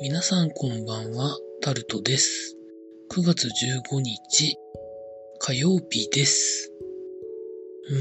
[0.00, 2.56] 皆さんこんばんは、タルトです。
[3.10, 4.56] 9月15日、
[5.38, 6.72] 火曜日です。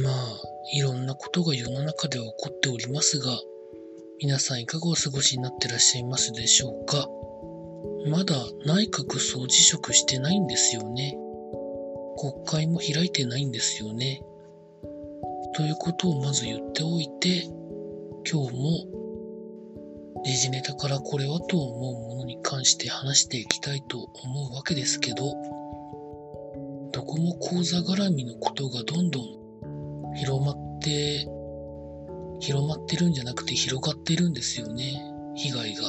[0.02, 0.42] まあ、
[0.74, 3.38] いろんなことが世の中では起こっておりますが、
[4.22, 7.10] 皆さんいかがお過ごしになってらっしゃいますでしょうか？
[8.10, 8.36] まだ
[8.66, 11.18] 内閣総辞職してないんですよね。
[12.18, 14.22] 国会も開いてないんですよね。
[15.56, 17.44] ということをまず言っておいて、
[18.32, 19.05] 今日も
[20.26, 25.36] 時事ネタからこれはと思うものに関して話していきたいと思うわけですけど、
[26.92, 31.28] どこも講座絡みのことがどんどん広まって、
[32.40, 35.00] 広まってるんじゃなくて広がってるんですよね、
[35.36, 35.84] 被害が。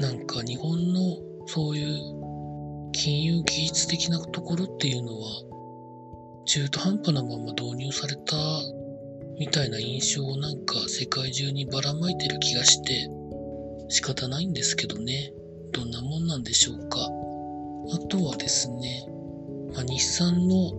[0.00, 1.00] なんか日本の
[1.46, 5.28] そういう金融技術的なところっていうのは、
[6.44, 8.34] 中途半端なまま導入された
[9.38, 13.08] みたいな印象をなんか世界中にばらまいてる気がして
[13.88, 15.32] 仕方ないんですけどね。
[15.72, 16.98] どんなもんなんでしょうか。
[17.94, 19.06] あとはですね、
[19.74, 20.72] まあ、日産の、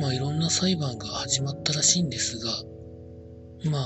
[0.00, 2.50] まあ、いろんな裁判が始まったらしいんですが、
[3.70, 3.82] まあ、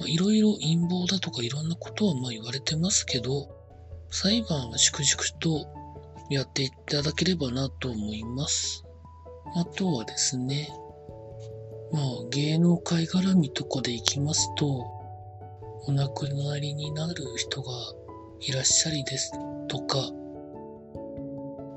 [0.00, 3.48] まあ、いろいろ陰謀だとかいろんなことはまあ言われてますけど、
[4.10, 5.66] 裁判は粛々と
[6.30, 8.84] やっていただければなと思います。
[9.54, 10.68] あとはですね、
[11.92, 14.86] まあ芸能界絡みとかで行きますと、
[15.86, 17.72] お亡くなりになる人が
[18.40, 19.32] いらっしゃりです
[19.68, 19.98] とか、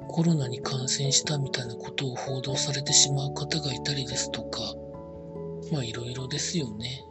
[0.09, 4.59] コロナに感染したみたいなことを報道されてしまう方がいたりですとか、
[5.71, 7.03] まあいろいろですよね。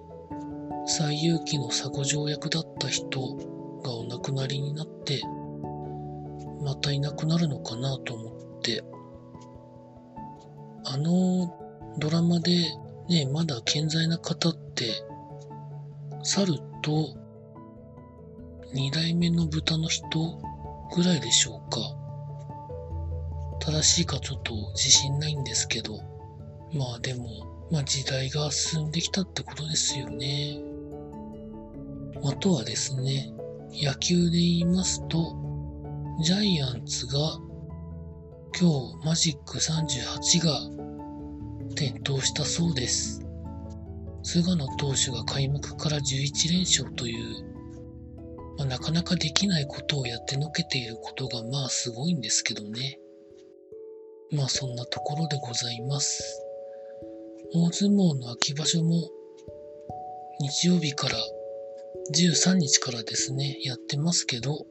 [0.87, 3.21] 最有機の佐護条約だった人
[3.83, 5.21] がお亡くなりになって、
[6.63, 8.85] またいなくなるのかなと思って、
[10.85, 11.53] あの
[11.99, 12.51] ドラマで
[13.13, 14.91] ね、まだ健在な方って、
[16.23, 17.15] 猿と
[18.73, 20.41] 二代目の豚の人
[20.97, 21.79] ぐらいでしょうか。
[23.61, 25.99] 正しいかちょっと自信ないんですけど、
[26.73, 30.59] まあでも、まあ時代が進んできたってことですよね。
[32.25, 33.31] あとはですね、
[33.73, 35.37] 野球で言いますと、
[36.23, 37.13] ジャイアンツが
[38.59, 38.71] 今
[39.03, 40.82] 日マジック38が
[41.75, 43.21] 点灯したそうです。
[44.23, 47.45] 菅野投手が開幕から11連勝という、
[48.59, 52.99] まあ、なかなかできないことをやってのけていることがまあすごいんですけどね。
[54.31, 56.43] まあそんなところでございます。
[57.55, 59.11] 大相撲の秋場所も
[60.41, 61.17] 日曜日から
[62.15, 64.67] 13日からですね、やってますけど、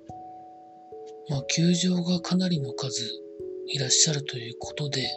[1.29, 3.03] まあ球場がかなりの数
[3.67, 5.07] いらっしゃるということで、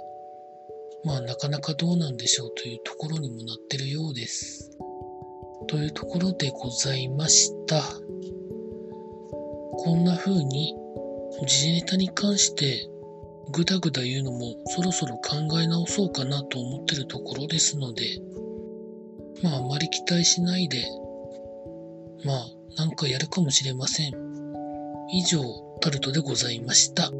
[1.04, 4.70] まあなかなかどうなんでしょうというところにもなってるようです。
[5.66, 7.82] というところでございました。
[9.76, 10.75] こんな風に
[11.47, 12.88] 時事ネタに関して
[13.53, 18.20] ぐだぐだ言うのもそろそろ考え直そうかなと思ってるところですので、
[19.43, 20.84] まああまり期待しないで、
[22.25, 24.12] まあなんかやるかもしれません。
[25.12, 25.43] 以上、
[25.81, 27.10] タルトでございました。